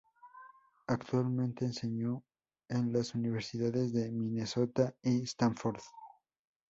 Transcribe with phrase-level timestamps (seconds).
[0.87, 2.19] Actualmente enseña
[2.69, 5.77] en las universidades de Minnesota y Stanford.